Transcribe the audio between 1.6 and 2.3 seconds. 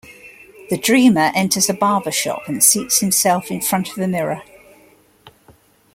a barber